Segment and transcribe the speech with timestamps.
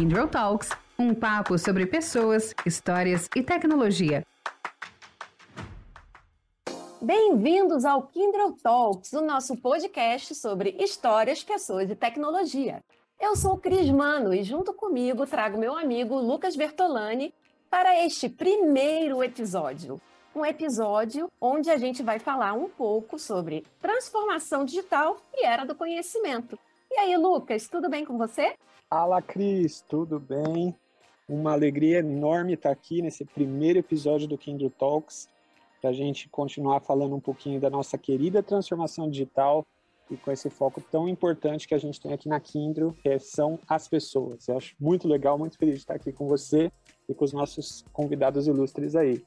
[0.00, 4.24] Kindle Talks, um papo sobre pessoas, histórias e tecnologia.
[7.02, 12.82] Bem-vindos ao Kindle Talks, o nosso podcast sobre histórias, pessoas e tecnologia.
[13.20, 17.34] Eu sou Cris Mano e junto comigo trago meu amigo Lucas Bertolani
[17.68, 20.00] para este primeiro episódio.
[20.34, 25.74] Um episódio onde a gente vai falar um pouco sobre transformação digital e era do
[25.74, 26.58] conhecimento.
[26.90, 28.54] E aí, Lucas, tudo bem com você?
[28.92, 30.74] Fala, Cris, tudo bem?
[31.28, 35.28] Uma alegria enorme estar aqui nesse primeiro episódio do Kindle Talks,
[35.80, 39.64] para a gente continuar falando um pouquinho da nossa querida transformação digital
[40.10, 43.60] e com esse foco tão importante que a gente tem aqui na Kindle, que são
[43.68, 44.48] as pessoas.
[44.48, 46.72] Eu acho muito legal, muito feliz de estar aqui com você
[47.08, 49.24] e com os nossos convidados ilustres aí.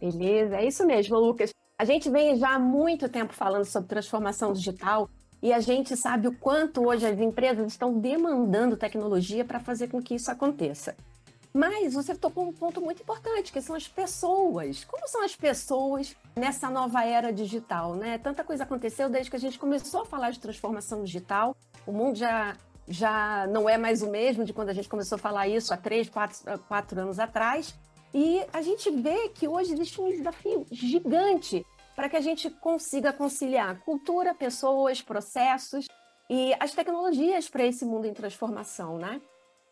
[0.00, 1.52] Beleza, é isso mesmo, Lucas.
[1.78, 5.10] A gente vem já há muito tempo falando sobre transformação digital
[5.42, 10.02] e a gente sabe o quanto hoje as empresas estão demandando tecnologia para fazer com
[10.02, 10.96] que isso aconteça.
[11.52, 14.84] Mas você tocou um ponto muito importante, que são as pessoas.
[14.84, 18.18] Como são as pessoas nessa nova era digital, né?
[18.18, 21.56] Tanta coisa aconteceu desde que a gente começou a falar de transformação digital.
[21.86, 25.18] O mundo já, já não é mais o mesmo de quando a gente começou a
[25.18, 27.74] falar isso há três, quatro, quatro anos atrás.
[28.12, 31.64] E a gente vê que hoje existe um desafio gigante
[31.98, 35.88] para que a gente consiga conciliar cultura, pessoas, processos
[36.30, 39.20] e as tecnologias para esse mundo em transformação, né?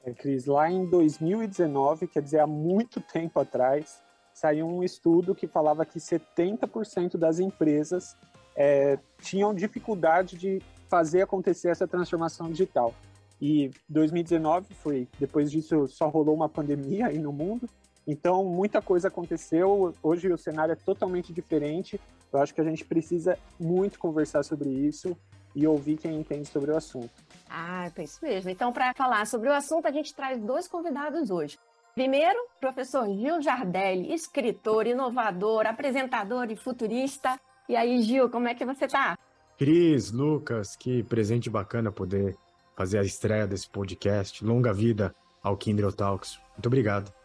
[0.02, 4.02] É, Cris, lá em 2019, quer dizer, há muito tempo atrás,
[4.34, 8.16] saiu um estudo que falava que 70% das empresas
[8.56, 12.92] é, tinham dificuldade de fazer acontecer essa transformação digital.
[13.40, 17.68] E 2019 foi, depois disso, só rolou uma pandemia aí no mundo.
[18.06, 19.92] Então, muita coisa aconteceu.
[20.02, 22.00] Hoje o cenário é totalmente diferente.
[22.32, 25.16] Eu acho que a gente precisa muito conversar sobre isso
[25.54, 27.10] e ouvir quem entende sobre o assunto.
[27.48, 28.50] Ah, é isso mesmo.
[28.50, 31.58] Então, para falar sobre o assunto, a gente traz dois convidados hoje.
[31.94, 37.40] Primeiro, professor Gil Jardelli, escritor, inovador, apresentador e futurista.
[37.68, 39.18] E aí, Gil, como é que você está?
[39.56, 42.36] Cris, Lucas, que presente bacana poder
[42.76, 44.44] fazer a estreia desse podcast.
[44.44, 46.38] Longa vida ao Kindle Talks.
[46.54, 47.15] Muito obrigado.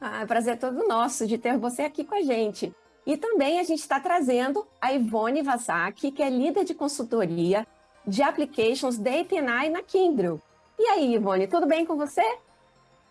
[0.00, 2.74] Ah, prazer todo nosso de ter você aqui com a gente.
[3.04, 7.66] E também a gente está trazendo a Ivone Vasaki, que é líder de consultoria
[8.06, 10.40] de applications Data AI na Kindle.
[10.78, 12.24] E aí, Ivone, tudo bem com você?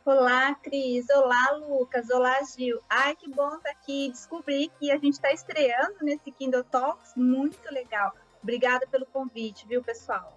[0.03, 1.05] Olá, Cris.
[1.11, 2.09] Olá, Lucas.
[2.09, 2.79] Olá, Gil.
[2.89, 4.09] Ai, que bom estar tá aqui.
[4.09, 7.13] Descobri que a gente está estreando nesse Kindle Talks.
[7.15, 8.15] Muito legal.
[8.41, 10.35] Obrigada pelo convite, viu, pessoal?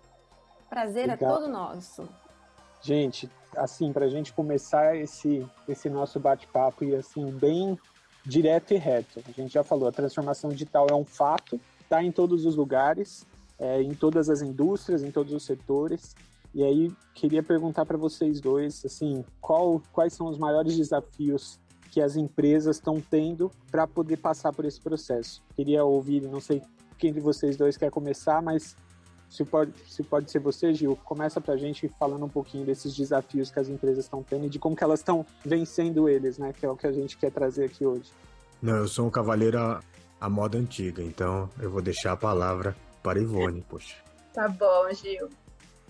[0.69, 2.06] Prazer é todo nosso.
[2.82, 7.78] Gente, assim, para a gente começar esse, esse nosso bate-papo e assim, bem
[8.24, 9.22] direto e reto.
[9.26, 13.26] A gente já falou, a transformação digital é um fato, está em todos os lugares,
[13.58, 16.14] é, em todas as indústrias, em todos os setores.
[16.54, 21.58] E aí, queria perguntar para vocês dois, assim, qual, quais são os maiores desafios
[21.90, 25.42] que as empresas estão tendo para poder passar por esse processo?
[25.54, 26.62] Queria ouvir, não sei
[26.98, 28.76] quem de vocês dois quer começar, mas
[29.32, 32.94] se pode, se pode ser você, Gil, começa para a gente falando um pouquinho desses
[32.94, 36.53] desafios que as empresas estão tendo e de como que elas estão vencendo eles, né?
[36.53, 38.12] Que é o que a gente quer trazer aqui hoje.
[38.60, 39.81] Não, eu sou um cavaleiro à,
[40.20, 43.97] à moda antiga, então eu vou deixar a palavra para Ivone, poxa.
[44.34, 45.31] Tá bom, Gil.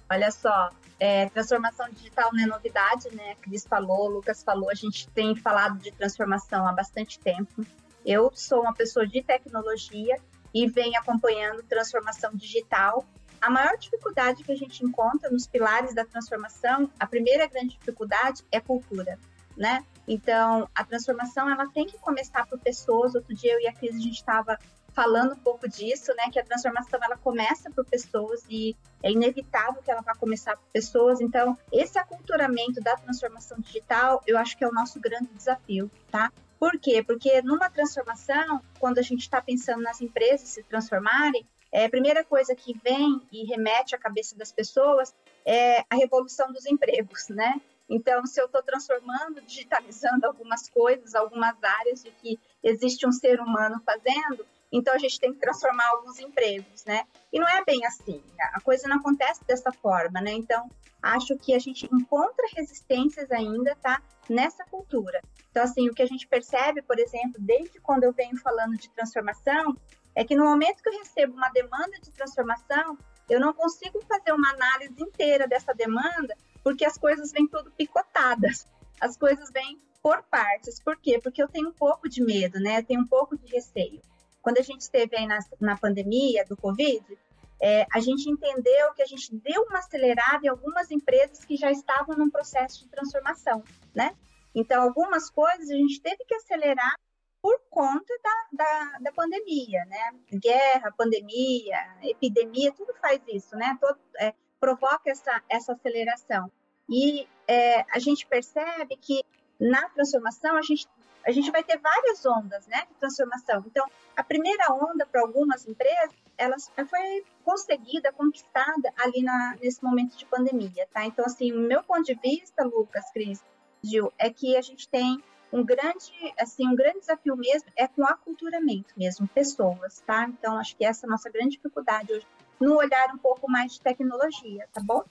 [0.08, 0.70] Olha só,
[1.00, 3.32] é, transformação digital não é novidade, né?
[3.32, 7.66] A Cris falou, o Lucas falou, a gente tem falado de transformação há bastante tempo.
[8.06, 10.16] Eu sou uma pessoa de tecnologia
[10.54, 13.04] e venho acompanhando transformação digital
[13.42, 18.44] a maior dificuldade que a gente encontra nos pilares da transformação, a primeira grande dificuldade
[18.52, 19.18] é cultura,
[19.56, 19.84] né?
[20.06, 23.16] Então, a transformação ela tem que começar por pessoas.
[23.16, 24.56] Outro dia eu e a Cris a gente estava
[24.92, 26.30] falando um pouco disso, né?
[26.30, 30.68] Que a transformação ela começa por pessoas e é inevitável que ela vá começar por
[30.72, 31.20] pessoas.
[31.20, 36.30] Então, esse aculturamento da transformação digital, eu acho que é o nosso grande desafio, tá?
[36.60, 37.02] Por quê?
[37.02, 42.22] Porque numa transformação, quando a gente está pensando nas empresas se transformarem, é, a primeira
[42.22, 45.14] coisa que vem e remete à cabeça das pessoas
[45.44, 47.60] é a revolução dos empregos, né?
[47.88, 53.40] Então, se eu estou transformando, digitalizando algumas coisas, algumas áreas de que existe um ser
[53.40, 57.04] humano fazendo, então a gente tem que transformar alguns empregos, né?
[57.32, 58.22] E não é bem assim,
[58.52, 60.32] a coisa não acontece dessa forma, né?
[60.32, 60.70] Então,
[61.02, 64.00] acho que a gente encontra resistências ainda, tá?
[64.28, 65.20] Nessa cultura.
[65.50, 68.88] Então, assim, o que a gente percebe, por exemplo, desde quando eu venho falando de
[68.90, 69.76] transformação,
[70.14, 72.98] é que no momento que eu recebo uma demanda de transformação,
[73.28, 78.66] eu não consigo fazer uma análise inteira dessa demanda, porque as coisas vêm tudo picotadas.
[79.00, 80.80] As coisas vêm por partes.
[80.80, 81.18] Por quê?
[81.22, 82.78] Porque eu tenho um pouco de medo, né?
[82.78, 84.00] Eu tenho um pouco de receio.
[84.42, 87.18] Quando a gente esteve aí na, na pandemia do Covid,
[87.60, 91.70] é, a gente entendeu que a gente deu uma acelerada em algumas empresas que já
[91.70, 93.62] estavam num processo de transformação,
[93.94, 94.16] né?
[94.52, 96.94] Então, algumas coisas a gente teve que acelerar
[97.42, 100.14] por conta da, da, da pandemia, né?
[100.32, 103.76] Guerra, pandemia, epidemia, tudo faz isso, né?
[103.80, 106.50] Todo, é, provoca essa, essa aceleração.
[106.88, 109.24] E é, a gente percebe que
[109.58, 110.86] na transformação a gente,
[111.26, 113.64] a gente vai ter várias ondas né, de transformação.
[113.66, 113.84] Então,
[114.16, 116.56] a primeira onda para algumas empresas ela
[116.88, 121.04] foi conseguida, conquistada ali na, nesse momento de pandemia, tá?
[121.04, 123.44] Então, assim, o meu ponto de vista, Lucas, Cris,
[123.82, 125.22] Gil, é que a gente tem
[125.52, 130.26] um grande, assim, um grande desafio mesmo é com aculturamento mesmo, pessoas, tá?
[130.28, 132.26] Então, acho que essa é a nossa grande dificuldade hoje,
[132.58, 135.04] no olhar um pouco mais de tecnologia, tá bom?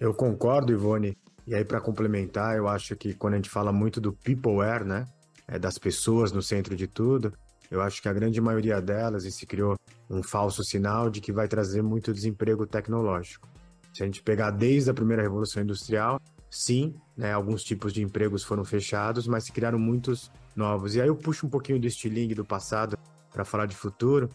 [0.00, 1.16] Eu concordo, Ivone.
[1.46, 5.06] E aí, para complementar, eu acho que quando a gente fala muito do peopleware, né?
[5.46, 7.32] É das pessoas no centro de tudo,
[7.70, 9.76] eu acho que a grande maioria delas, e se criou
[10.10, 13.46] um falso sinal de que vai trazer muito desemprego tecnológico.
[13.94, 16.20] Se a gente pegar desde a primeira revolução industrial,
[16.56, 20.94] sim, né, alguns tipos de empregos foram fechados, mas se criaram muitos novos.
[20.94, 22.98] E aí eu puxo um pouquinho do estilingue do passado
[23.30, 24.30] para falar de futuro,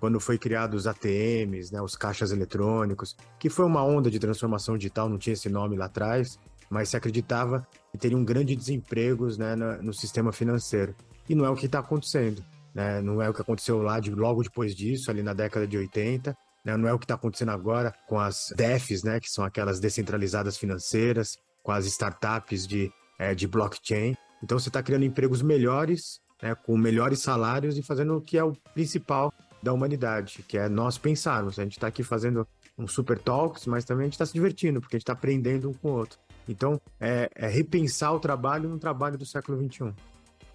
[0.00, 4.76] quando foi criados os ATMs, né, os caixas eletrônicos, que foi uma onda de transformação
[4.76, 6.38] digital, não tinha esse nome lá atrás,
[6.70, 10.94] mas se acreditava que teria um grande desemprego né, no, sistema financeiro.
[11.28, 12.42] E não é o que está acontecendo.
[12.74, 13.00] Né?
[13.00, 16.36] Não é o que aconteceu lá de, logo depois disso, ali na década de 80.
[16.64, 16.76] Né?
[16.76, 19.20] Não é o que está acontecendo agora com as DEFs, né?
[19.20, 24.16] que são aquelas descentralizadas financeiras, com as startups de, é, de blockchain.
[24.40, 26.54] Então você está criando empregos melhores, né?
[26.54, 30.96] com melhores salários e fazendo o que é o principal da humanidade, que é nós
[30.96, 31.58] pensarmos.
[31.58, 32.46] A gente está aqui fazendo
[32.78, 35.68] um super talks, mas também a gente está se divertindo, porque a gente está aprendendo
[35.68, 36.20] um com o outro.
[36.48, 39.92] Então, é, é repensar o trabalho no trabalho do século XXI.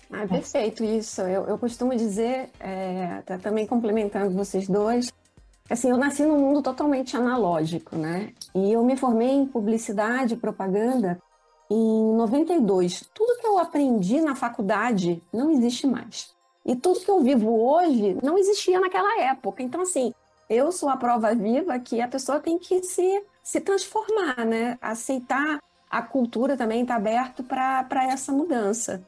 [0.09, 1.19] Ah, perfeito, isso.
[1.21, 5.11] Eu, eu costumo dizer, é, tá também complementando vocês dois,
[5.71, 8.33] assim, eu nasci num mundo totalmente analógico, né?
[8.53, 11.21] E eu me formei em publicidade propaganda
[11.69, 13.09] em 92.
[13.13, 16.33] Tudo que eu aprendi na faculdade não existe mais.
[16.65, 19.63] E tudo que eu vivo hoje não existia naquela época.
[19.63, 20.13] Então, assim,
[20.49, 24.77] eu sou a prova viva que a pessoa tem que se, se transformar, né?
[24.81, 25.59] Aceitar
[25.89, 29.03] a cultura também está aberto para essa mudança.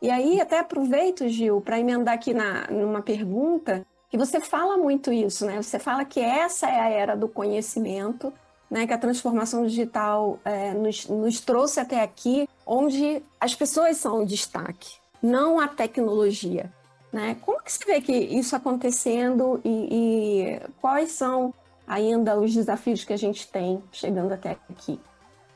[0.00, 5.12] E aí, até aproveito, Gil, para emendar aqui na, numa pergunta, que você fala muito
[5.12, 5.60] isso, né?
[5.60, 8.32] Você fala que essa é a era do conhecimento,
[8.70, 8.86] né?
[8.86, 14.24] Que a transformação digital é, nos, nos trouxe até aqui, onde as pessoas são o
[14.24, 16.72] destaque, não a tecnologia.
[17.12, 17.36] Né?
[17.40, 21.52] Como que você vê que isso acontecendo e, e, quais são
[21.84, 25.00] ainda os desafios que a gente tem chegando até aqui?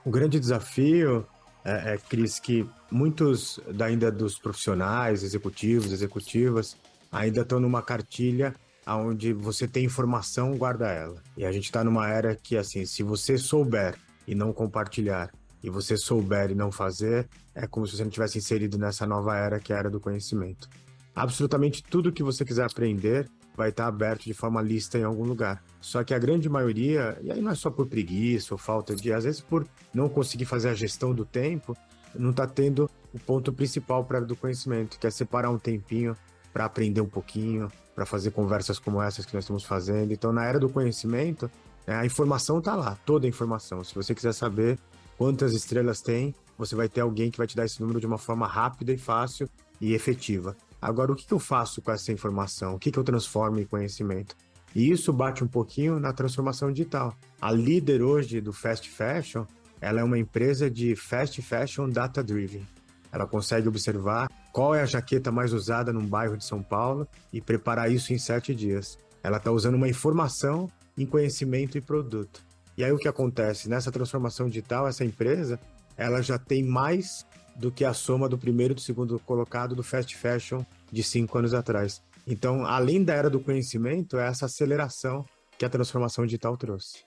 [0.05, 1.25] O grande desafio
[1.65, 6.77] é, é Cris, que muitos ainda dos profissionais, executivos, executivas,
[7.11, 8.55] ainda estão numa cartilha
[8.87, 11.23] onde você tem informação, guarda ela.
[11.37, 13.95] E a gente está numa era que, assim, se você souber
[14.27, 15.31] e não compartilhar,
[15.63, 19.37] e você souber e não fazer, é como se você não tivesse inserido nessa nova
[19.37, 20.69] era que é a era do conhecimento.
[21.15, 25.63] Absolutamente tudo que você quiser aprender vai estar aberto de forma lista em algum lugar.
[25.81, 29.13] Só que a grande maioria, e aí não é só por preguiça ou falta de,
[29.13, 31.77] às vezes por não conseguir fazer a gestão do tempo,
[32.15, 36.17] não está tendo o ponto principal para do conhecimento, que é separar um tempinho
[36.53, 40.13] para aprender um pouquinho, para fazer conversas como essas que nós estamos fazendo.
[40.13, 41.51] Então, na era do conhecimento,
[41.87, 43.83] né, a informação está lá, toda a informação.
[43.83, 44.79] Se você quiser saber
[45.17, 48.19] quantas estrelas tem, você vai ter alguém que vai te dar esse número de uma
[48.19, 49.49] forma rápida e fácil
[49.81, 50.57] e efetiva.
[50.81, 52.75] Agora, o que, eu faço com essa informação?
[52.75, 54.37] O que, eu transformo em conhecimento?
[54.75, 57.17] E isso bate um pouquinho na transformação digital.
[57.41, 59.45] A líder hoje do fast fashion
[59.81, 62.67] ela é uma empresa de fast fashion data driven.
[63.13, 67.41] Ela consegue observar qual é a jaqueta mais usada num bairro de São Paulo e
[67.41, 68.99] preparar isso em sete dias.
[69.23, 72.45] Ela está usando uma informação em conhecimento e produto.
[72.77, 73.69] E aí o que acontece?
[73.69, 75.59] Nessa transformação digital, essa empresa
[75.97, 79.83] ela já tem mais do que a soma do primeiro e do segundo colocado do
[79.83, 82.01] fast fashion de cinco anos atrás.
[82.25, 85.25] Então, além da era do conhecimento, é essa aceleração
[85.59, 87.05] que a transformação digital trouxe.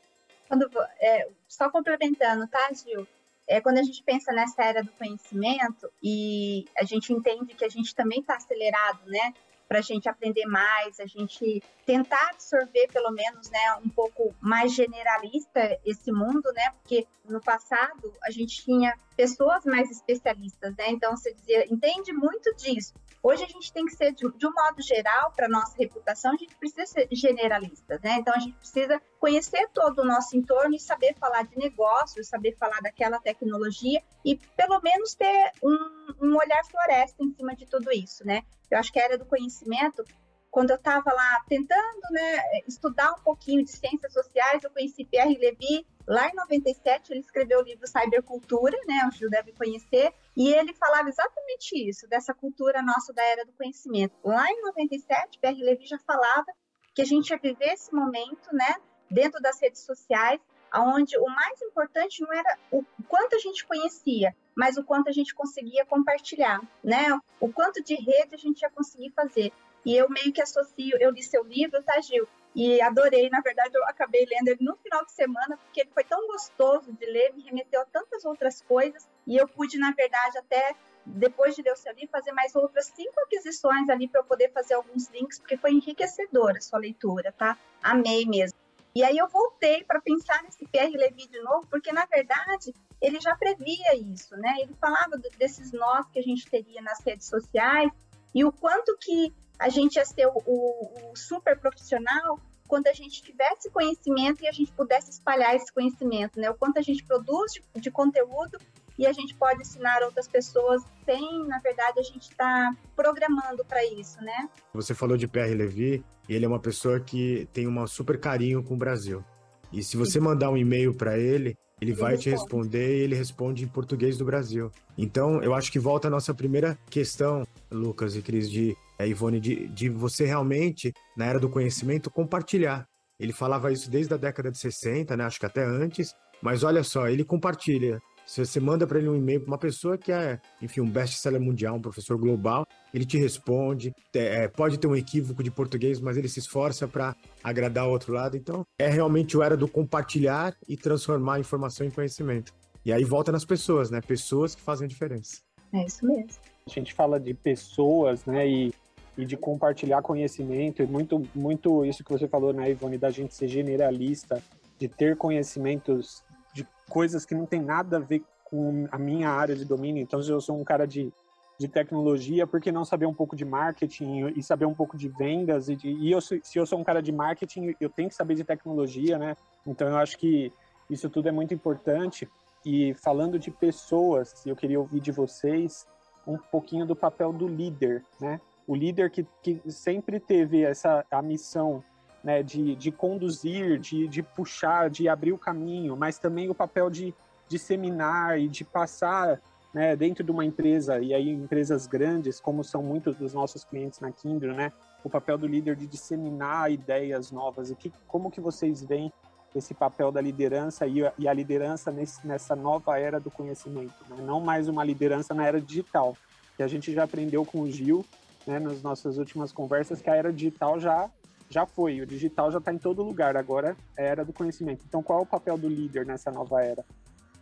[0.50, 3.08] Quando, é, só complementando, tá, Gil?
[3.52, 7.70] É, quando a gente pensa nessa era do conhecimento e a gente entende que a
[7.70, 9.34] gente também está acelerado, né?
[9.68, 14.74] Para a gente aprender mais, a gente tentar absorver pelo menos, né, um pouco mais
[14.74, 16.72] generalista esse mundo, né?
[16.80, 20.90] Porque no passado a gente tinha pessoas mais especialistas, né?
[20.90, 22.94] Então você dizia, entende muito disso.
[23.24, 26.38] Hoje a gente tem que ser, de, de um modo geral, para nossa reputação, a
[26.38, 28.16] gente precisa ser generalista, né?
[28.20, 32.56] Então a gente precisa conhecer todo o nosso entorno e saber falar de negócios, saber
[32.58, 37.92] falar daquela tecnologia e pelo menos ter um, um olhar floresta em cima de tudo
[37.92, 38.42] isso, né?
[38.72, 40.04] Eu acho que a era do conhecimento
[40.52, 45.38] quando eu estava lá tentando né, estudar um pouquinho de ciências sociais, eu conheci Pierre
[45.38, 45.88] Levy.
[46.06, 50.74] Lá em 97, ele escreveu o livro Cybercultura, né, o Gil deve conhecer, e ele
[50.74, 54.16] falava exatamente isso, dessa cultura nossa da era do conhecimento.
[54.24, 56.48] Lá em 97, Pierre Levy já falava
[56.94, 58.76] que a gente ia viver esse momento, né,
[59.10, 60.40] dentro das redes sociais,
[60.74, 65.12] onde o mais importante não era o quanto a gente conhecia, mas o quanto a
[65.12, 67.08] gente conseguia compartilhar, né?
[67.40, 69.52] O quanto de rede a gente ia conseguir fazer.
[69.86, 72.28] E eu meio que associo, eu li seu livro, tá, Gil?
[72.54, 76.04] E adorei, na verdade, eu acabei lendo ele no final de semana, porque ele foi
[76.04, 80.38] tão gostoso de ler, me remeteu a tantas outras coisas, e eu pude, na verdade,
[80.38, 84.26] até depois de ler o seu livro, fazer mais outras cinco aquisições ali para eu
[84.26, 87.58] poder fazer alguns links, porque foi enriquecedora a sua leitura, tá?
[87.82, 88.58] Amei mesmo.
[88.94, 93.20] E aí eu voltei para pensar nesse Pierre Levy de novo, porque na verdade ele
[93.22, 94.58] já previa isso, né?
[94.60, 97.90] Ele falava desses nós que a gente teria nas redes sociais
[98.36, 102.94] e o quanto que a gente ia ser o, o, o super profissional quando a
[102.94, 106.50] gente tivesse conhecimento e a gente pudesse espalhar esse conhecimento, né?
[106.50, 108.58] O quanto a gente produz de, de conteúdo
[108.98, 113.64] e a gente pode ensinar outras pessoas sem, na verdade, a gente estar tá programando
[113.66, 114.50] para isso, né?
[114.74, 118.64] Você falou de Pierre Levy, e ele é uma pessoa que tem um super carinho
[118.64, 119.24] com o Brasil.
[119.72, 122.24] E se você mandar um e-mail para ele, ele, ele vai responde.
[122.24, 124.72] te responder e ele responde em português do Brasil.
[124.98, 128.78] Então, eu acho que volta a nossa primeira questão, Lucas e Cris, de
[129.08, 132.88] Ivone, de, de você realmente, na era do conhecimento, compartilhar.
[133.20, 135.24] Ele falava isso desde a década de 60, né?
[135.24, 136.16] Acho que até antes.
[136.42, 138.00] Mas olha só, ele compartilha.
[138.26, 141.40] Se você manda para ele um e-mail para uma pessoa que é, enfim, um best-seller
[141.40, 143.94] mundial, um professor global, ele te responde.
[144.14, 148.14] É, pode ter um equívoco de português, mas ele se esforça para agradar o outro
[148.14, 148.38] lado.
[148.38, 152.54] Então, é realmente o era do compartilhar e transformar a informação em conhecimento.
[152.84, 154.02] E aí volta nas pessoas, né?
[154.02, 155.42] Pessoas que fazem a diferença.
[155.74, 156.42] É isso mesmo.
[156.66, 158.48] A gente fala de pessoas, né?
[158.48, 158.74] E
[159.18, 163.34] e de compartilhar conhecimento, e muito, muito isso que você falou, né, Ivone, da gente
[163.34, 164.42] ser generalista,
[164.80, 169.56] de ter conhecimentos de coisas que não tem nada a ver com a minha área
[169.56, 170.02] de domínio.
[170.02, 171.12] Então, se eu sou um cara de,
[171.58, 175.08] de tecnologia, por que não saber um pouco de marketing e saber um pouco de
[175.08, 175.70] vendas?
[175.70, 178.36] E, de, e eu, se eu sou um cara de marketing, eu tenho que saber
[178.36, 179.36] de tecnologia, né?
[179.66, 180.52] Então, eu acho que
[180.90, 182.28] isso tudo é muito importante.
[182.66, 185.88] E falando de pessoas, eu queria ouvir de vocês
[186.28, 188.40] um pouquinho do papel do líder, né?
[188.68, 191.84] O líder que, que sempre teve essa a missão
[192.24, 196.90] né, de, de conduzir, de, de puxar, de abrir o caminho, mas também o papel
[196.90, 197.14] de
[197.48, 199.42] disseminar e de passar
[199.74, 204.00] né, dentro de uma empresa, e aí empresas grandes, como são muitos dos nossos clientes
[204.00, 204.72] na Kindle, né,
[205.04, 207.72] o papel do líder de disseminar ideias novas.
[207.72, 209.12] E que, como que vocês veem
[209.56, 213.94] esse papel da liderança e e a liderança nesse, nessa nova era do conhecimento?
[214.10, 214.18] Né?
[214.22, 216.16] Não mais uma liderança na era digital,
[216.56, 218.06] que a gente já aprendeu com o Gil,
[218.46, 221.10] né, nas nossas últimas conversas que a era digital já
[221.52, 224.86] já foi, o digital já está em todo lugar, agora é a era do conhecimento.
[224.88, 226.86] Então, qual é o papel do líder nessa nova era?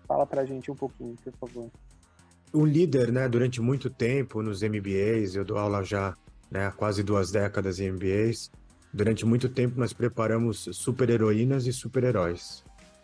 [0.08, 1.70] Fala para a gente um pouquinho, por favor.
[2.52, 6.16] O líder, né, durante muito tempo nos MBAs, eu dou aula já
[6.50, 8.50] né, há quase duas décadas em MBAs,
[8.92, 12.64] durante muito tempo nós preparamos super-heroínas e super-heróis.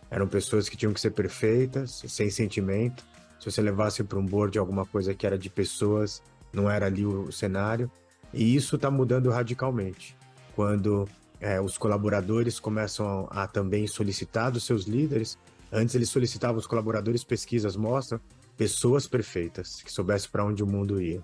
[0.10, 3.06] Eram pessoas que tinham que ser perfeitas, sem sentimento.
[3.40, 6.24] Se você levasse para um board alguma coisa que era de pessoas
[6.56, 7.92] não era ali o cenário.
[8.34, 10.16] E isso está mudando radicalmente.
[10.56, 11.08] Quando
[11.40, 15.38] é, os colaboradores começam a, a, também solicitar dos seus líderes,
[15.72, 18.20] antes eles solicitavam os colaboradores, pesquisas mostram
[18.58, 21.22] pessoas perfeitas, que soubessem para onde o mundo ia.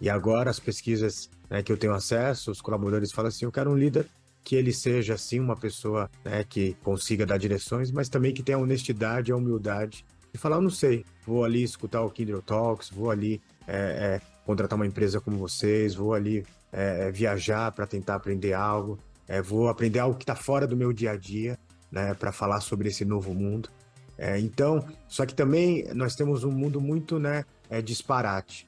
[0.00, 3.70] E agora as pesquisas né, que eu tenho acesso, os colaboradores falam assim, eu quero
[3.70, 4.06] um líder
[4.44, 8.58] que ele seja assim uma pessoa né, que consiga dar direções, mas também que tenha
[8.58, 12.42] a honestidade e a humildade de falar, eu não sei, vou ali escutar o Kindle
[12.42, 17.72] Talks, vou ali é, é, contratar uma empresa como vocês, vou ali é, é viajar
[17.72, 21.16] para tentar aprender algo, é, vou aprender algo que está fora do meu dia a
[21.16, 21.58] dia,
[21.90, 23.68] né, para falar sobre esse novo mundo.
[24.16, 28.66] É, então, só que também nós temos um mundo muito, né, é, disparate.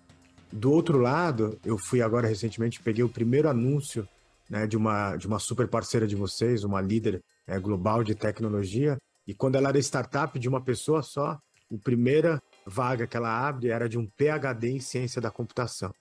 [0.52, 4.06] Do outro lado, eu fui agora recentemente, peguei o primeiro anúncio
[4.50, 8.98] né, de, uma, de uma super parceira de vocês, uma líder é, global de tecnologia,
[9.26, 11.38] e quando ela era startup de uma pessoa só,
[11.70, 15.92] o primeira vaga que ela abre era de um PhD em ciência da computação.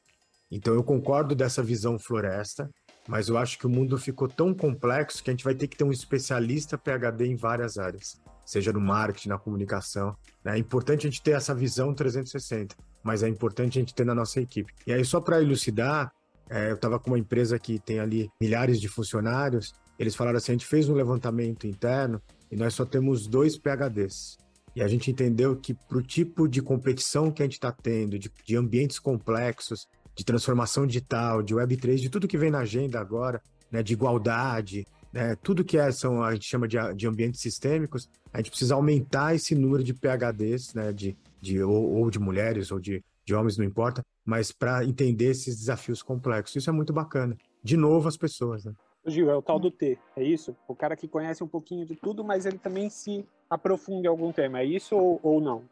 [0.52, 2.70] Então eu concordo dessa visão floresta,
[3.08, 5.78] mas eu acho que o mundo ficou tão complexo que a gente vai ter que
[5.78, 10.16] ter um especialista PhD em várias áreas, seja no marketing, na comunicação.
[10.44, 10.56] Né?
[10.56, 14.16] É importante a gente ter essa visão 360, mas é importante a gente ter na
[14.16, 14.74] nossa equipe.
[14.86, 16.12] E aí, só para elucidar,
[16.50, 20.52] é, eu estava com uma empresa que tem ali milhares de funcionários, eles falaram assim:
[20.52, 22.22] a gente fez um levantamento interno
[22.52, 24.38] e nós só temos dois PhDs.
[24.78, 28.20] E a gente entendeu que para o tipo de competição que a gente está tendo,
[28.20, 33.00] de, de, ambientes complexos, de transformação digital, de Web3, de tudo que vem na agenda
[33.00, 33.42] agora,
[33.72, 38.08] né, de igualdade, né, tudo que é, são, a gente chama de, de ambientes sistêmicos,
[38.32, 42.72] a gente precisa aumentar esse número de PHDs, né, de, de, ou, ou de mulheres
[42.72, 46.56] ou de, de homens, não importa, mas para entender esses desafios complexos.
[46.56, 47.36] Isso é muito bacana.
[47.64, 48.64] De novo, as pessoas.
[48.64, 48.74] Né?
[49.08, 50.56] Gil, é o tal do T, é isso?
[50.68, 54.32] O cara que conhece um pouquinho de tudo, mas ele também se aprofunda em algum
[54.32, 55.64] tema, é isso ou, ou não?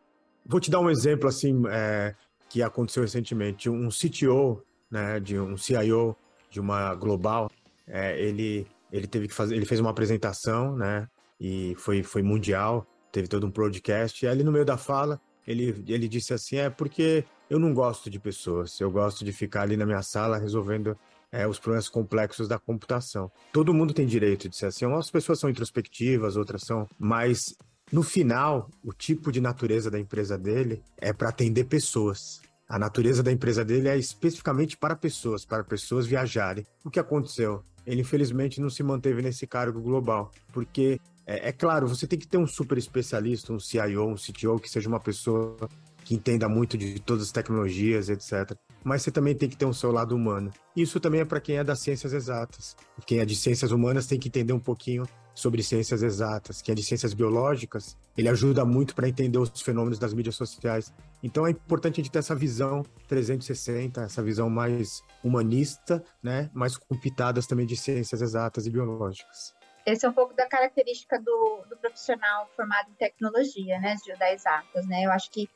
[0.45, 2.13] Vou te dar um exemplo assim é,
[2.49, 3.69] que aconteceu recentemente.
[3.69, 6.15] Um CTO, né, de um CIO
[6.49, 7.49] de uma global,
[7.87, 12.85] é, ele ele teve que fazer, ele fez uma apresentação, né, e foi foi mundial,
[13.11, 14.23] teve todo um podcast.
[14.23, 18.09] E ali no meio da fala ele ele disse assim, é porque eu não gosto
[18.09, 20.97] de pessoas, eu gosto de ficar ali na minha sala resolvendo
[21.35, 23.29] é, os problemas complexos da computação.
[23.51, 24.85] Todo mundo tem direito de ser assim.
[24.85, 27.53] Algumas pessoas são introspectivas, outras são, mas
[27.91, 32.41] no final, o tipo de natureza da empresa dele é para atender pessoas.
[32.67, 36.65] A natureza da empresa dele é especificamente para pessoas, para pessoas viajarem.
[36.83, 37.63] O que aconteceu?
[37.85, 42.27] Ele infelizmente não se manteve nesse cargo global, porque é, é claro, você tem que
[42.27, 45.69] ter um super especialista, um CIO, um CTO, que seja uma pessoa
[46.05, 48.57] que entenda muito de todas as tecnologias, etc.
[48.85, 50.51] Mas você também tem que ter um seu lado humano.
[50.75, 52.77] Isso também é para quem é das ciências exatas.
[53.03, 56.61] Quem é de ciências humanas tem que entender um pouquinho sobre ciências exatas.
[56.61, 60.93] Quem é de ciências biológicas, ele ajuda muito para entender os fenômenos das mídias sociais.
[61.23, 66.77] Então é importante a gente ter essa visão 360, essa visão mais humanista, né, mas
[66.77, 69.55] com pitadas também de ciências exatas e biológicas.
[69.83, 74.33] Esse é um pouco da característica do, do profissional formado em tecnologia, né, de das
[74.33, 75.05] exatas, né?
[75.05, 75.49] Eu acho que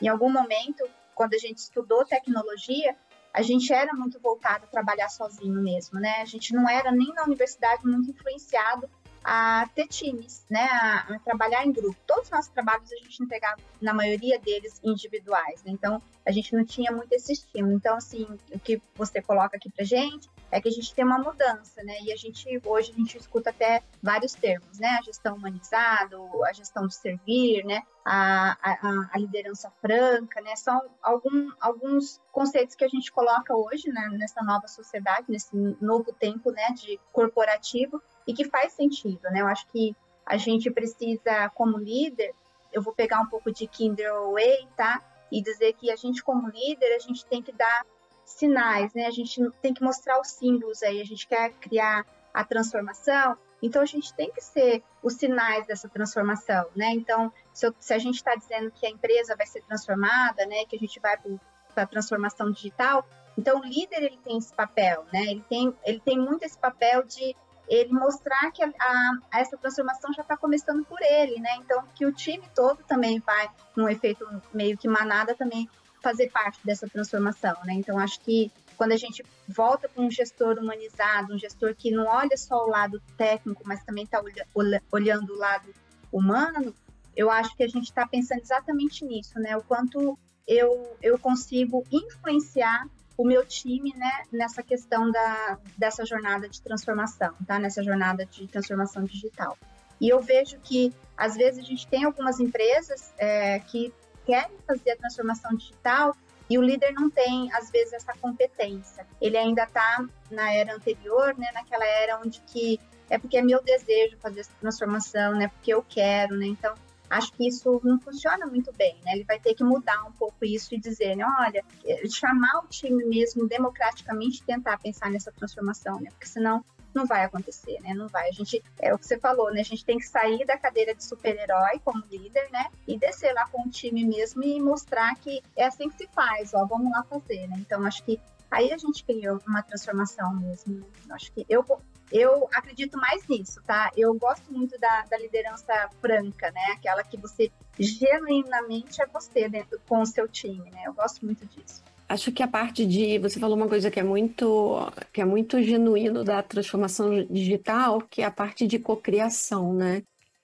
[0.00, 0.84] em algum momento,
[1.16, 2.94] quando a gente estudou tecnologia,
[3.32, 6.20] a gente era muito voltado a trabalhar sozinho mesmo, né?
[6.20, 8.88] A gente não era nem na universidade muito influenciado
[9.28, 11.96] a ter times, né, a, a, trabalhar em grupo.
[12.06, 15.72] Todos os nossos trabalhos a gente entregava, na maioria deles, individuais, né?
[15.72, 17.74] então a gente não tinha muito esse estímulo.
[17.74, 21.18] Então, assim, o que você coloca aqui pra gente é que a gente tem uma
[21.18, 25.34] mudança, né, e a gente, hoje, a gente escuta até vários termos, né, a gestão
[25.34, 32.20] humanizada, a gestão de servir, né, a, a, a liderança franca, né, são algum, alguns
[32.30, 37.00] conceitos que a gente coloca hoje, né, nessa nova sociedade, nesse novo tempo, né, de
[37.12, 39.40] corporativo, e que faz sentido, né?
[39.40, 42.34] Eu acho que a gente precisa, como líder,
[42.72, 45.02] eu vou pegar um pouco de Kinder Way, tá?
[45.30, 47.86] E dizer que a gente, como líder, a gente tem que dar
[48.24, 49.06] sinais, né?
[49.06, 51.00] A gente tem que mostrar os símbolos aí.
[51.00, 55.88] A gente quer criar a transformação, então a gente tem que ser os sinais dessa
[55.88, 56.90] transformação, né?
[56.90, 60.64] Então, se, eu, se a gente está dizendo que a empresa vai ser transformada, né?
[60.66, 63.06] Que a gente vai para a transformação digital,
[63.38, 65.22] então o líder ele tem esse papel, né?
[65.22, 67.34] Ele tem, ele tem muito esse papel de
[67.68, 71.56] ele mostrar que a, a, essa transformação já está começando por ele, né?
[71.58, 75.68] Então, que o time todo também vai, num efeito meio que manada, também
[76.02, 77.74] fazer parte dessa transformação, né?
[77.74, 82.06] Então, acho que quando a gente volta para um gestor humanizado, um gestor que não
[82.06, 84.22] olha só o lado técnico, mas também está
[84.54, 85.74] olha, olhando o lado
[86.12, 86.74] humano,
[87.16, 89.56] eu acho que a gente está pensando exatamente nisso, né?
[89.56, 96.48] O quanto eu, eu consigo influenciar o meu time né, nessa questão da, dessa jornada
[96.48, 97.58] de transformação, tá?
[97.58, 99.56] Nessa jornada de transformação digital.
[100.00, 103.92] E eu vejo que, às vezes, a gente tem algumas empresas é, que
[104.26, 106.14] querem fazer a transformação digital
[106.48, 109.06] e o líder não tem, às vezes, essa competência.
[109.20, 111.50] Ele ainda está na era anterior, né?
[111.54, 115.48] Naquela era onde que é porque é meu desejo fazer essa transformação, né?
[115.48, 116.46] Porque eu quero, né?
[116.46, 116.74] Então,
[117.08, 119.12] acho que isso não funciona muito bem, né?
[119.14, 121.64] Ele vai ter que mudar um pouco isso e dizer, né, olha,
[122.10, 126.10] chamar o time mesmo democraticamente tentar pensar nessa transformação, né?
[126.10, 126.64] Porque senão
[126.96, 127.92] não vai acontecer, né?
[127.92, 128.28] Não vai.
[128.28, 129.60] A gente, é o que você falou, né?
[129.60, 132.66] A gente tem que sair da cadeira de super-herói como líder, né?
[132.88, 136.54] E descer lá com o time mesmo e mostrar que é assim que se faz,
[136.54, 137.56] ó, vamos lá fazer, né?
[137.58, 138.18] Então, acho que
[138.50, 140.74] aí a gente criou uma transformação mesmo.
[140.76, 140.84] Né?
[141.10, 141.64] Acho que eu,
[142.10, 143.90] eu acredito mais nisso, tá?
[143.96, 146.72] Eu gosto muito da, da liderança franca, né?
[146.72, 150.84] Aquela que você genuinamente é você dentro com o seu time, né?
[150.86, 151.82] Eu gosto muito disso.
[152.08, 155.60] Acho que a parte de você falou uma coisa que é muito que é muito
[155.60, 160.02] genuíno da transformação digital, que é a parte de cocriação, né?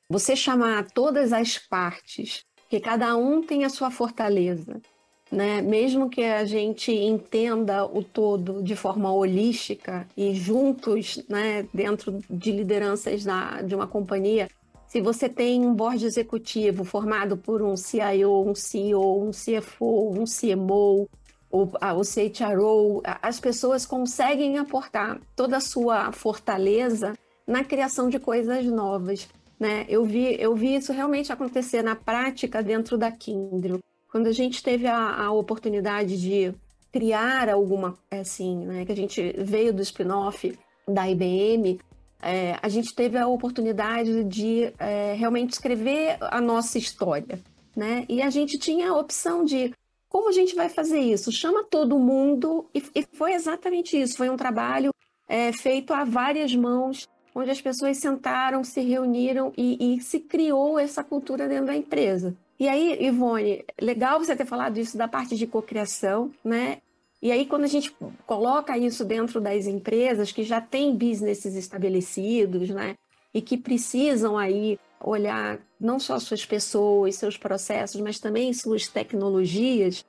[0.09, 4.81] Você chamar todas as partes, que cada um tem a sua fortaleza
[5.33, 5.62] né?
[5.62, 12.53] Mesmo que a gente entenda o todo de forma holística e juntos, né, dentro de
[12.53, 14.49] lideranças da, de uma companhia,
[14.87, 20.25] se você tem um board executivo formado por um CIO, um CEO, um CFO, um
[20.25, 21.09] CMO,
[21.51, 27.14] o, o CHRO, as pessoas conseguem aportar toda a sua fortaleza
[27.47, 29.27] na criação de coisas novas.
[29.59, 29.87] Né?
[29.88, 33.81] Eu, vi, eu vi isso realmente acontecer na prática dentro da Kindle.
[34.12, 36.55] Quando a gente teve a, a oportunidade de
[36.92, 40.55] criar alguma, assim, né, que a gente veio do spin-off
[40.87, 41.81] da IBM,
[42.20, 47.40] é, a gente teve a oportunidade de é, realmente escrever a nossa história,
[47.75, 48.05] né?
[48.07, 49.72] E a gente tinha a opção de
[50.11, 51.33] como a gente vai fazer isso?
[51.33, 54.18] Chama todo mundo e, e foi exatamente isso.
[54.18, 54.92] Foi um trabalho
[55.27, 60.79] é, feito a várias mãos, onde as pessoas sentaram, se reuniram e, e se criou
[60.79, 62.37] essa cultura dentro da empresa.
[62.62, 66.79] E aí, Ivone, legal você ter falado isso da parte de cocriação, né?
[67.20, 67.92] E aí, quando a gente
[68.25, 72.94] coloca isso dentro das empresas que já têm businesses estabelecidos, né?
[73.35, 80.05] E que precisam aí olhar não só suas pessoas, seus processos, mas também suas tecnologias,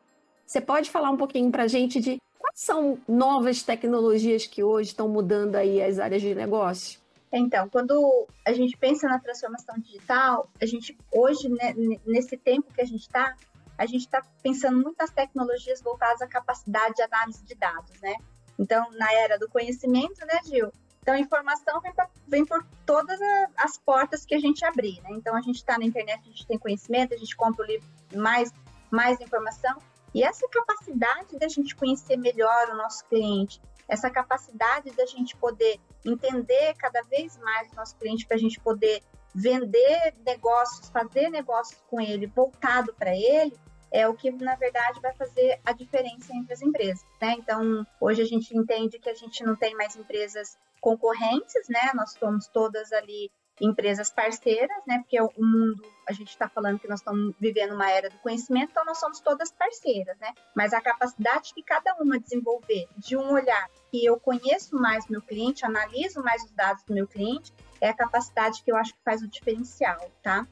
[0.46, 4.90] você pode falar um pouquinho para a gente de quais são novas tecnologias que hoje
[4.90, 7.00] estão mudando aí as áreas de negócio?
[7.36, 11.74] Então, quando a gente pensa na transformação digital, a gente hoje, né,
[12.06, 13.36] nesse tempo que a gente está,
[13.76, 18.16] a gente está pensando muitas tecnologias voltadas à capacidade de análise de dados, né?
[18.60, 20.72] Então, na era do conhecimento, né, Gil?
[21.02, 23.20] Então, a informação vem, pra, vem por todas
[23.58, 25.10] as portas que a gente abrir, né?
[25.14, 27.88] Então, a gente está na internet, a gente tem conhecimento, a gente compra o livro,
[28.14, 28.54] mais,
[28.92, 29.76] mais informação.
[30.14, 33.60] E essa capacidade da gente conhecer melhor o nosso cliente,
[33.94, 38.60] essa capacidade da gente poder entender cada vez mais o nosso cliente, para a gente
[38.60, 39.04] poder
[39.36, 43.56] vender negócios, fazer negócios com ele voltado para ele,
[43.92, 47.36] é o que na verdade vai fazer a diferença entre as empresas, né?
[47.38, 51.92] Então, hoje a gente entende que a gente não tem mais empresas concorrentes, né?
[51.94, 55.00] Nós somos todas ali empresas parceiras, né?
[55.00, 58.72] Porque o mundo, a gente está falando que nós estamos vivendo uma era do conhecimento,
[58.72, 60.34] então nós somos todas parceiras, né?
[60.56, 65.22] Mas a capacidade que cada uma desenvolver de um olhar que eu conheço mais meu
[65.22, 69.04] cliente, analiso mais os dados do meu cliente, é a capacidade que eu acho que
[69.04, 70.48] faz o diferencial, tá?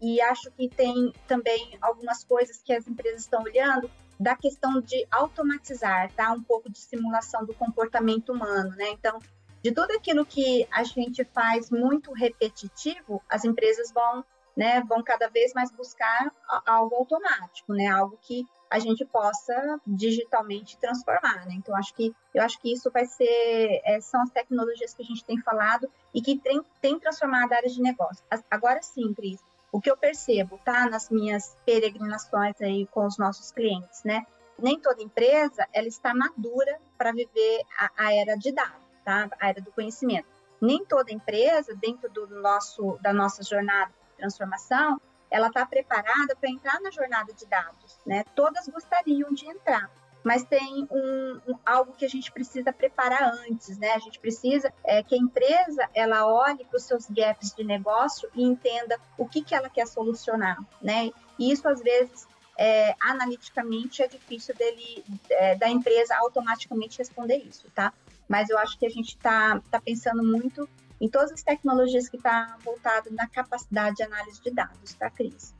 [0.00, 5.06] E acho que tem também algumas coisas que as empresas estão olhando da questão de
[5.10, 6.32] automatizar, tá?
[6.32, 8.90] Um pouco de simulação do comportamento humano, né?
[8.90, 9.18] Então,
[9.66, 14.24] de tudo aquilo que a gente faz muito repetitivo, as empresas vão,
[14.56, 16.32] né, vão cada vez mais buscar
[16.64, 17.88] algo automático, né?
[17.88, 21.54] Algo que a gente possa digitalmente transformar, né?
[21.54, 25.04] Então acho que eu acho que isso vai ser é, são as tecnologias que a
[25.04, 28.24] gente tem falado e que tem, tem transformado a área de negócio.
[28.48, 29.40] Agora sim, Cris,
[29.72, 34.24] o que eu percebo, tá, nas minhas peregrinações aí com os nossos clientes, né?
[34.56, 39.30] Nem toda empresa ela está madura para viver a, a, era de dados, tá?
[39.40, 40.26] A era do conhecimento.
[40.60, 46.50] Nem toda empresa dentro do nosso da nossa jornada de transformação ela está preparada para
[46.50, 48.24] entrar na jornada de dados, né?
[48.34, 49.90] Todas gostariam de entrar,
[50.22, 53.92] mas tem um, um, algo que a gente precisa preparar antes, né?
[53.92, 58.28] A gente precisa é, que a empresa ela olhe para os seus gaps de negócio
[58.34, 61.10] e entenda o que, que ela quer solucionar, né?
[61.38, 67.70] E isso às vezes é, analiticamente é difícil dele é, da empresa automaticamente responder isso,
[67.74, 67.92] tá?
[68.28, 70.68] Mas eu acho que a gente está tá pensando muito
[71.00, 75.10] em todas as tecnologias que estão tá voltadas na capacidade de análise de dados, tá,
[75.10, 75.54] Cris?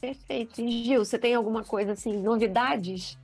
[0.00, 0.60] Perfeito.
[0.60, 3.18] E Gil, você tem alguma coisa assim, novidades?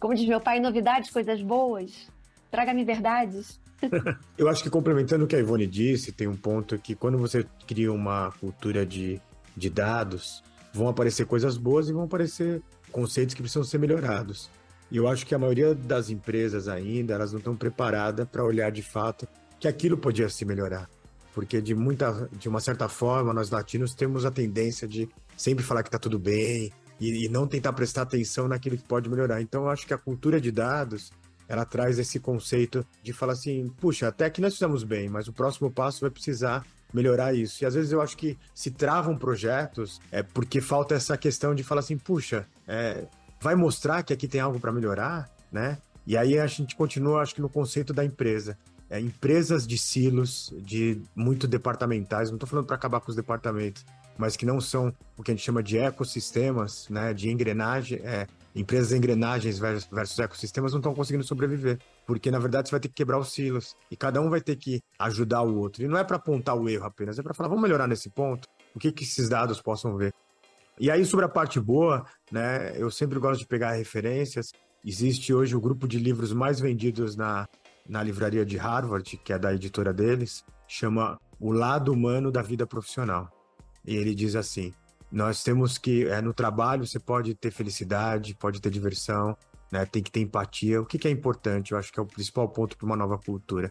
[0.00, 2.08] Como diz meu pai, novidades, coisas boas?
[2.50, 3.60] Traga-me verdades.
[4.36, 7.46] Eu acho que complementando o que a Ivone disse, tem um ponto que quando você
[7.66, 9.20] cria uma cultura de,
[9.56, 14.50] de dados, vão aparecer coisas boas e vão aparecer conceitos que precisam ser melhorados.
[14.92, 18.70] E eu acho que a maioria das empresas ainda, elas não estão preparadas para olhar
[18.70, 19.26] de fato
[19.58, 20.86] que aquilo podia se melhorar.
[21.32, 25.82] Porque de muita, de uma certa forma, nós latinos temos a tendência de sempre falar
[25.82, 29.40] que está tudo bem e, e, não tentar prestar atenção naquilo que pode melhorar.
[29.40, 31.10] Então, eu acho que a cultura de dados
[31.48, 35.32] ela traz esse conceito de falar assim, puxa, até que nós fizemos bem, mas o
[35.32, 37.64] próximo passo vai precisar melhorar isso.
[37.64, 41.64] E às vezes eu acho que se travam projetos é porque falta essa questão de
[41.64, 43.06] falar assim, puxa, é,
[43.42, 45.78] vai mostrar que aqui tem algo para melhorar, né?
[46.06, 48.56] E aí a gente continua, acho que no conceito da empresa
[48.92, 53.86] é, empresas de silos, de muito departamentais, não estou falando para acabar com os departamentos,
[54.18, 58.26] mas que não são o que a gente chama de ecossistemas, né, de engrenagem, é,
[58.54, 62.88] empresas engrenagens versus, versus ecossistemas não estão conseguindo sobreviver, porque na verdade você vai ter
[62.88, 65.82] que quebrar os silos e cada um vai ter que ajudar o outro.
[65.82, 68.46] E não é para apontar o erro apenas, é para falar, vamos melhorar nesse ponto,
[68.74, 70.12] o que, que esses dados possam ver.
[70.80, 74.52] E aí, sobre a parte boa, né, eu sempre gosto de pegar referências.
[74.84, 77.46] Existe hoje o grupo de livros mais vendidos na,
[77.88, 82.66] na livraria de Harvard, que é da editora deles, chama O Lado Humano da Vida
[82.66, 83.30] Profissional.
[83.84, 84.72] E ele diz assim:
[85.10, 89.36] nós temos que, é, no trabalho, você pode ter felicidade, pode ter diversão,
[89.70, 90.80] né, tem que ter empatia.
[90.80, 91.72] O que, que é importante?
[91.72, 93.70] Eu acho que é o principal ponto para uma nova cultura.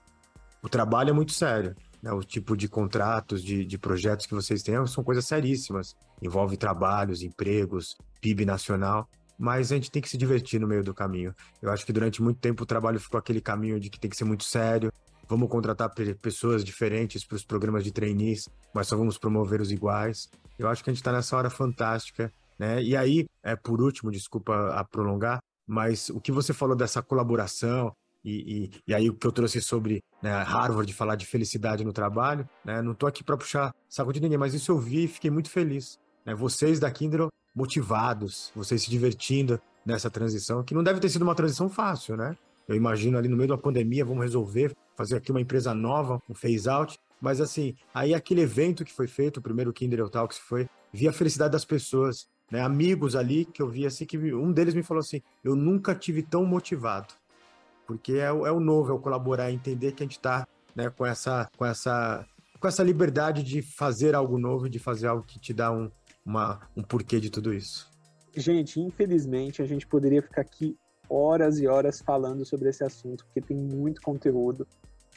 [0.61, 1.75] O trabalho é muito sério.
[2.01, 5.95] Né, o tipo de contratos, de, de projetos que vocês têm são coisas seríssimas.
[6.21, 9.07] Envolve trabalhos, empregos, PIB nacional.
[9.37, 11.33] mas a gente tem que se divertir no meio do caminho.
[11.61, 14.15] Eu acho que durante muito tempo o trabalho ficou aquele caminho de que tem que
[14.15, 14.93] ser muito sério,
[15.27, 15.89] vamos contratar
[16.21, 20.29] pessoas diferentes para os programas de trainees, mas só vamos promover os iguais.
[20.59, 22.83] Eu acho que a gente está nessa hora fantástica, né?
[22.83, 27.95] E aí, é, por último, desculpa a prolongar, mas o que você falou dessa colaboração,
[28.23, 31.91] e, e, e, aí o que eu trouxe sobre né, Harvard falar de felicidade no
[31.91, 35.07] trabalho, né, não estou aqui para puxar saco de ninguém, mas isso eu vi e
[35.07, 35.99] fiquei muito feliz.
[36.25, 41.23] Né, vocês da Kindle motivados, vocês se divertindo nessa transição, que não deve ter sido
[41.23, 42.38] uma transição fácil, né?
[42.67, 46.36] Eu imagino ali no meio da pandemia, vamos resolver fazer aqui uma empresa nova, um
[46.36, 50.69] phase out, mas assim, aí aquele evento que foi feito, o primeiro Kindle Talks foi,
[50.93, 52.62] vi a felicidade das pessoas, né?
[52.62, 56.21] Amigos ali que eu vi assim, que um deles me falou assim, eu nunca tive
[56.21, 57.13] tão motivado,
[57.91, 60.47] porque é, o, é o novo, é o colaborar, é entender que a gente está
[60.73, 62.25] né, com essa, com essa,
[62.58, 65.91] com essa liberdade de fazer algo novo, de fazer algo que te dá um,
[66.25, 67.89] uma, um porquê de tudo isso.
[68.34, 70.77] Gente, infelizmente a gente poderia ficar aqui
[71.10, 74.65] horas e horas falando sobre esse assunto, porque tem muito conteúdo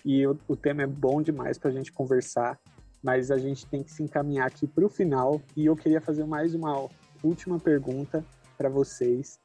[0.04, 2.58] e o, o tema é bom demais para a gente conversar,
[3.00, 6.24] mas a gente tem que se encaminhar aqui para o final e eu queria fazer
[6.24, 6.88] mais uma
[7.22, 8.24] última pergunta
[8.58, 9.38] para vocês.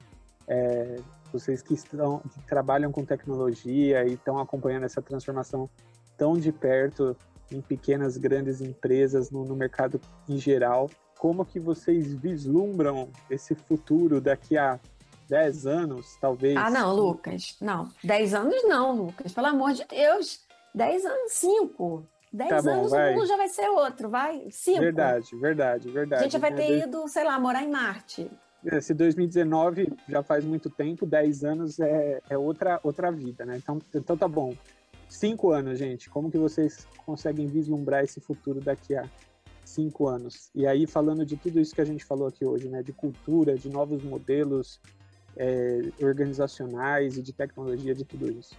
[0.48, 0.96] É,
[1.32, 5.70] vocês que, estão, que trabalham com tecnologia e estão acompanhando essa transformação
[6.18, 7.16] tão de perto
[7.52, 14.22] em pequenas, grandes empresas, no, no mercado em geral, como que vocês vislumbram esse futuro
[14.22, 14.80] daqui a
[15.28, 16.58] 10 anos, talvez?
[16.58, 17.58] Ah, não, Lucas.
[17.62, 19.34] Não, 10 anos não, Lucas.
[19.34, 20.42] Pelo amor de Deus.
[20.74, 22.08] 10 anos, 5.
[22.32, 23.12] 10 tá bom, anos vai.
[23.12, 24.48] o mundo já vai ser outro, vai?
[24.50, 24.80] 5.
[24.80, 26.22] Verdade, verdade, verdade.
[26.22, 28.30] A gente já vai ter ido, sei lá, morar em Marte.
[28.82, 33.58] Se 2019 já faz muito tempo, 10 anos é, é outra, outra vida, né?
[33.58, 34.54] Então, então tá bom.
[35.08, 36.10] Cinco anos, gente.
[36.10, 39.10] Como que vocês conseguem vislumbrar esse futuro daqui a
[39.70, 40.50] cinco anos.
[40.54, 43.56] E aí, falando de tudo isso que a gente falou aqui hoje, né, de cultura,
[43.56, 44.82] de novos modelos
[45.38, 48.56] é, organizacionais e de tecnologia, de tudo isso.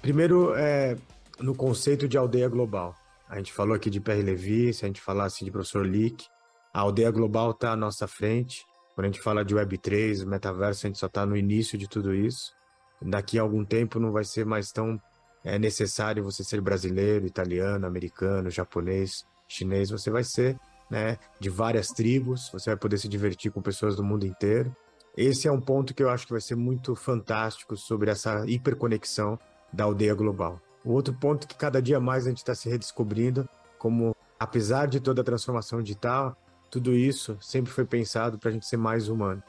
[0.00, 0.96] Primeiro, é,
[1.40, 2.94] no conceito de aldeia global.
[3.28, 6.26] A gente falou aqui de Pierre se a gente falasse de professor Lick,
[6.72, 8.64] a aldeia global está à nossa frente.
[8.94, 12.14] Quando a gente fala de Web3, metaverso, a gente só está no início de tudo
[12.14, 12.52] isso.
[13.00, 15.00] Daqui a algum tempo não vai ser mais tão
[15.44, 20.58] é necessário você ser brasileiro, italiano, americano, japonês chinês, você vai ser
[20.90, 24.74] né, de várias tribos, você vai poder se divertir com pessoas do mundo inteiro.
[25.16, 29.38] Esse é um ponto que eu acho que vai ser muito fantástico sobre essa hiperconexão
[29.72, 30.60] da aldeia global.
[30.84, 35.00] O outro ponto que cada dia mais a gente está se redescobrindo, como apesar de
[35.00, 36.36] toda a transformação digital,
[36.72, 39.42] tudo isso sempre foi pensado para a gente ser mais humano.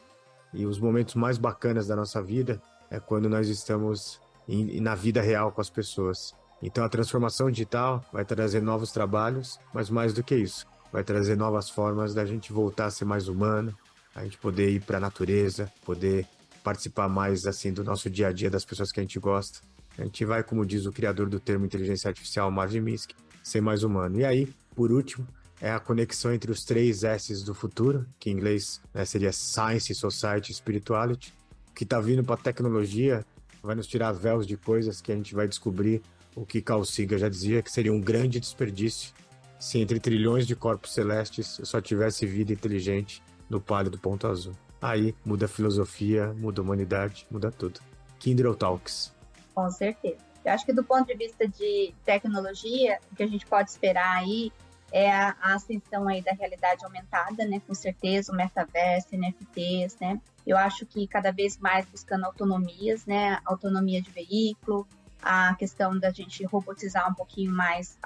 [0.53, 5.21] E os momentos mais bacanas da nossa vida é quando nós estamos em, na vida
[5.21, 6.35] real com as pessoas.
[6.61, 11.37] Então a transformação digital vai trazer novos trabalhos, mas mais do que isso, vai trazer
[11.37, 13.73] novas formas da gente voltar a ser mais humano,
[14.13, 16.27] a gente poder ir para a natureza, poder
[16.61, 19.59] participar mais assim do nosso dia a dia das pessoas que a gente gosta.
[19.97, 23.81] A gente vai, como diz o criador do termo inteligência artificial, Marvin Minsky, ser mais
[23.81, 24.19] humano.
[24.19, 25.25] E aí, por último,
[25.63, 29.95] é a conexão entre os três S's do futuro, que em inglês né, seria Science,
[29.95, 31.33] Society, Spirituality,
[31.73, 33.25] que está vindo para a tecnologia,
[33.61, 36.01] vai nos tirar véus de coisas que a gente vai descobrir
[36.35, 39.13] o que Carl Sagan já dizia que seria um grande desperdício
[39.57, 44.51] se entre trilhões de corpos celestes só tivesse vida inteligente no pálido ponto azul.
[44.81, 47.79] Aí muda a filosofia, muda a humanidade, muda tudo.
[48.19, 49.13] Kindle Talks.
[49.55, 50.17] Com certeza.
[50.43, 54.17] Eu acho que do ponto de vista de tecnologia, o que a gente pode esperar
[54.17, 54.51] aí
[54.93, 57.59] é a, ascensão aí da realidade aumentada, né?
[57.65, 60.21] Com certeza, o metaverso, NFTs, né?
[60.45, 63.39] Eu acho que cada vez mais buscando autonomias, né?
[63.43, 64.87] Autonomia de veículo,
[65.19, 67.97] a questão da gente robotizar um pouquinho mais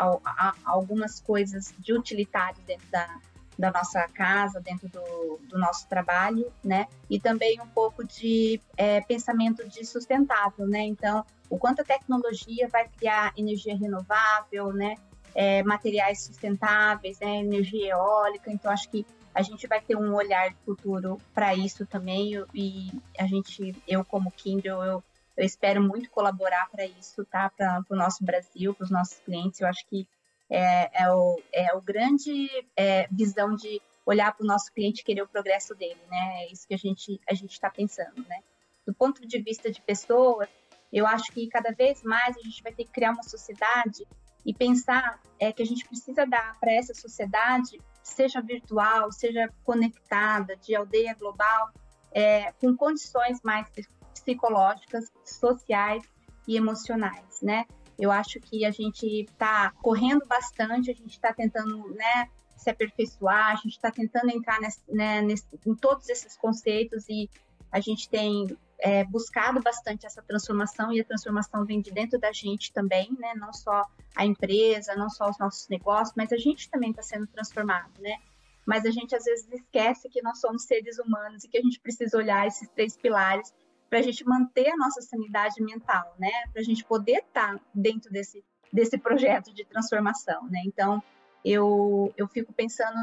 [0.63, 3.19] algumas coisas de utilitário dentro da,
[3.59, 6.87] da nossa casa, dentro do, do nosso trabalho, né?
[7.09, 10.83] E também um pouco de é, pensamento de sustentável, né?
[10.83, 14.95] Então, o quanto a tecnologia vai criar energia renovável, né?
[15.39, 17.37] É, materiais sustentáveis, né?
[17.37, 18.51] energia eólica.
[18.51, 22.43] Então, acho que a gente vai ter um olhar futuro para isso também.
[22.55, 25.03] E a gente, eu como Kindle, eu
[25.37, 27.51] eu espero muito colaborar para isso, tá?
[27.51, 29.61] Para o nosso Brasil, para os nossos clientes.
[29.61, 30.07] Eu acho que
[30.49, 35.03] é, é, o, é o grande é, visão de olhar para o nosso cliente e
[35.03, 36.43] querer o progresso dele, né?
[36.43, 38.39] É isso que a gente a gente está pensando, né?
[38.85, 40.49] Do ponto de vista de pessoas,
[40.91, 44.07] eu acho que cada vez mais a gente vai ter que criar uma sociedade
[44.47, 50.55] e pensar é, que a gente precisa dar para essa sociedade, seja virtual, seja conectada,
[50.55, 51.69] de aldeia global,
[52.13, 53.67] é, com condições mais
[54.13, 56.01] psicológicas, sociais
[56.47, 57.65] e emocionais, né?
[57.99, 63.51] Eu acho que a gente está correndo bastante, a gente está tentando, né, se aperfeiçoar,
[63.51, 67.29] a gente está tentando entrar nesse, né, nesse, em todos esses conceitos e
[67.69, 68.47] a gente tem
[68.79, 73.33] é, buscado bastante essa transformação e a transformação vem de dentro da gente também, né?
[73.35, 73.85] Não só
[74.15, 78.17] a empresa, não só os nossos negócios, mas a gente também está sendo transformado, né?
[78.65, 81.79] Mas a gente às vezes esquece que nós somos seres humanos e que a gente
[81.79, 83.53] precisa olhar esses três pilares
[83.89, 86.31] para a gente manter a nossa sanidade mental, né?
[86.51, 90.61] Para a gente poder estar tá dentro desse, desse projeto de transformação, né?
[90.65, 91.01] Então,
[91.43, 92.97] eu, eu fico pensando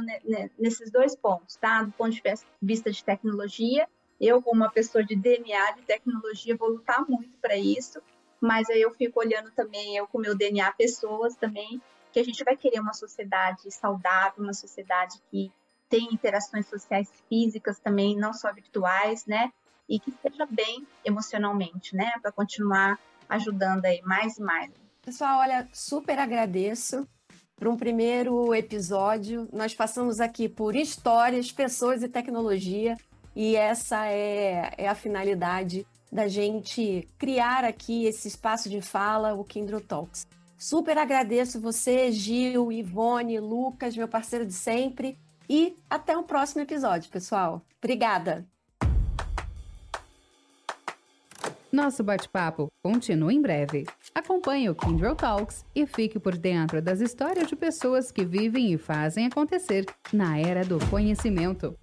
[0.58, 1.82] nesses dois pontos, tá?
[1.82, 2.22] Do ponto de
[2.60, 3.88] vista de tecnologia
[4.24, 8.00] eu, como uma pessoa de DNA, de tecnologia, vou lutar muito para isso,
[8.40, 11.80] mas aí eu fico olhando também, eu com meu DNA, pessoas também,
[12.12, 15.52] que a gente vai querer uma sociedade saudável, uma sociedade que
[15.88, 19.52] tem interações sociais físicas também, não só virtuais, né?
[19.88, 22.12] E que esteja bem emocionalmente, né?
[22.22, 24.70] Para continuar ajudando aí mais e mais.
[25.02, 27.06] Pessoal, olha, super agradeço
[27.56, 29.48] para um primeiro episódio.
[29.52, 32.96] Nós passamos aqui por histórias, pessoas e tecnologia.
[33.34, 39.44] E essa é, é a finalidade da gente criar aqui esse espaço de fala, o
[39.44, 40.26] Kindle Talks.
[40.56, 45.18] Super agradeço você, Gil, Ivone, Lucas, meu parceiro de sempre.
[45.48, 47.60] E até o próximo episódio, pessoal.
[47.78, 48.46] Obrigada!
[51.70, 53.84] Nosso bate-papo continua em breve.
[54.14, 58.78] Acompanhe o Kindle Talks e fique por dentro das histórias de pessoas que vivem e
[58.78, 61.76] fazem acontecer na era do conhecimento.